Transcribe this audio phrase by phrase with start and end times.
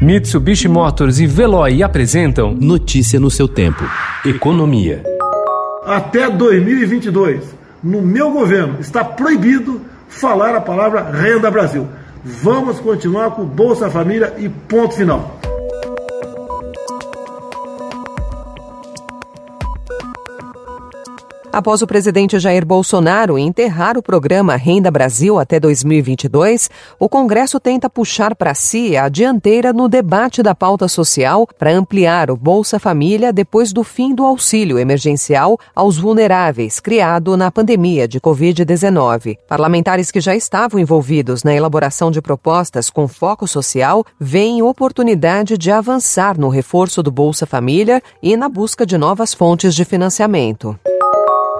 [0.00, 3.82] Mitsubishi Motors e Veloy apresentam Notícia no seu tempo.
[4.26, 5.02] Economia.
[5.86, 7.42] Até 2022,
[7.82, 11.88] no meu governo, está proibido falar a palavra Renda Brasil.
[12.22, 15.35] Vamos continuar com Bolsa Família e ponto final.
[21.56, 26.68] Após o presidente Jair Bolsonaro enterrar o programa Renda Brasil até 2022,
[27.00, 32.30] o Congresso tenta puxar para si a dianteira no debate da pauta social para ampliar
[32.30, 38.20] o Bolsa Família depois do fim do auxílio emergencial aos vulneráveis, criado na pandemia de
[38.20, 39.38] Covid-19.
[39.48, 45.70] Parlamentares que já estavam envolvidos na elaboração de propostas com foco social veem oportunidade de
[45.70, 50.78] avançar no reforço do Bolsa Família e na busca de novas fontes de financiamento.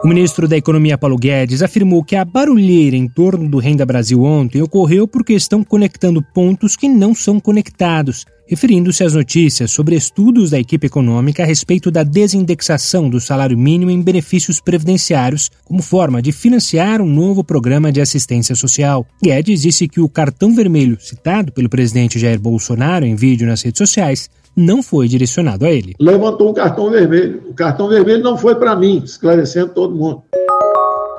[0.04, 4.22] O ministro da Economia Paulo Guedes afirmou que a barulheira em torno do Renda Brasil
[4.22, 10.50] ontem ocorreu porque estão conectando pontos que não são conectados, referindo-se às notícias sobre estudos
[10.50, 16.20] da equipe econômica a respeito da desindexação do salário mínimo em benefícios previdenciários como forma
[16.20, 19.04] de financiar um novo programa de assistência social.
[19.20, 23.78] Guedes disse que o cartão vermelho citado pelo presidente Jair Bolsonaro em vídeo nas redes
[23.78, 25.94] sociais não foi direcionado a ele.
[26.00, 27.42] Levantou um cartão vermelho.
[27.48, 30.22] O cartão vermelho não foi para mim, esclarecendo todo mundo.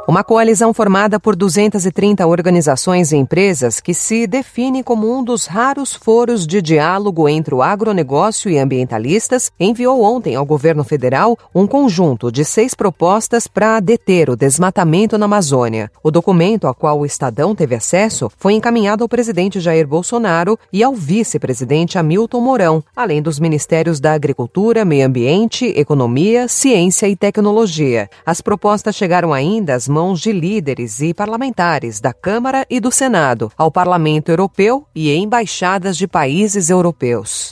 [0.08, 5.94] Uma coalizão formada por 230 organizações e empresas que se define como um dos raros
[5.94, 12.32] foros de diálogo entre o agronegócio e ambientalistas enviou ontem ao governo federal um conjunto
[12.32, 15.92] de seis propostas para deter o desmatamento na Amazônia.
[16.02, 20.82] O documento, a qual o Estadão teve acesso, foi encaminhado ao presidente Jair Bolsonaro e
[20.86, 28.10] ao vice-presidente Hamilton Mourão, além dos ministérios da Agricultura, Meio Ambiente, Economia, Ciência e Tecnologia.
[28.26, 33.52] As propostas chegaram ainda às mãos de líderes e parlamentares da Câmara e do Senado,
[33.58, 37.52] ao Parlamento Europeu e embaixadas de países europeus.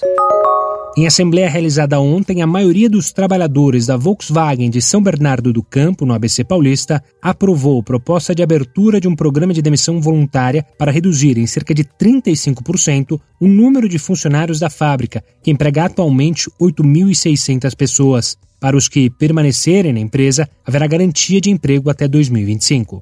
[0.98, 6.06] Em assembleia realizada ontem, a maioria dos trabalhadores da Volkswagen de São Bernardo do Campo,
[6.06, 11.38] no ABC Paulista, aprovou proposta de abertura de um programa de demissão voluntária para reduzir
[11.38, 18.38] em cerca de 35% o número de funcionários da fábrica, que emprega atualmente 8.600 pessoas.
[18.58, 23.02] Para os que permanecerem na empresa, haverá garantia de emprego até 2025.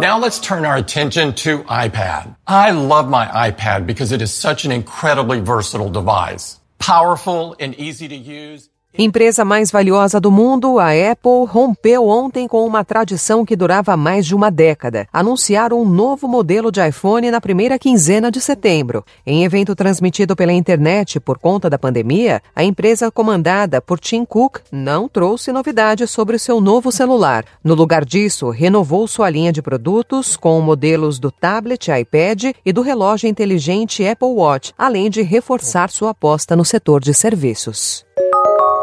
[0.00, 2.28] Now let's turn our attention to iPad.
[2.46, 6.57] I love my iPad because it is such an incredibly versatile device.
[6.78, 8.68] Powerful and easy to use.
[8.96, 14.24] Empresa mais valiosa do mundo, a Apple rompeu ontem com uma tradição que durava mais
[14.24, 15.06] de uma década.
[15.12, 19.04] Anunciaram um novo modelo de iPhone na primeira quinzena de setembro.
[19.26, 24.60] Em evento transmitido pela internet por conta da pandemia, a empresa comandada por Tim Cook
[24.72, 27.44] não trouxe novidades sobre seu novo celular.
[27.62, 32.80] No lugar disso, renovou sua linha de produtos com modelos do tablet, iPad e do
[32.80, 38.08] relógio inteligente Apple Watch, além de reforçar sua aposta no setor de serviços.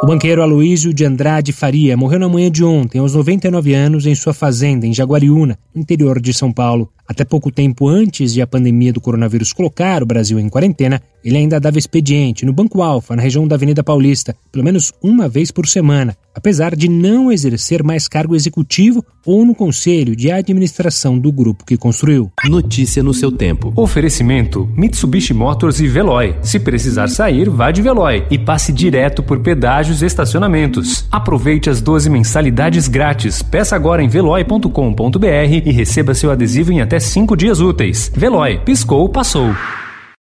[0.04, 4.14] O banqueiro Aloísio de Andrade Faria morreu na manhã de ontem, aos 99 anos, em
[4.14, 6.92] sua fazenda, em Jaguariúna, interior de São Paulo.
[7.08, 11.38] Até pouco tempo antes de a pandemia do coronavírus colocar o Brasil em quarentena, ele
[11.38, 15.50] ainda dava expediente no Banco Alfa, na região da Avenida Paulista, pelo menos uma vez
[15.50, 21.32] por semana, apesar de não exercer mais cargo executivo ou no conselho de administração do
[21.32, 22.32] grupo que construiu.
[22.46, 23.74] Notícia no seu tempo.
[23.76, 26.36] Oferecimento: Mitsubishi Motors e Veloy.
[26.44, 31.08] Se precisar sair, vá de Veloy e passe direto por pedágios e estacionamentos.
[31.12, 33.42] Aproveite as 12 mensalidades grátis.
[33.42, 35.26] Peça agora em veloy.com.br
[35.66, 38.10] e receba seu adesivo em até 5 dias úteis.
[38.16, 39.54] Veloy, piscou, passou.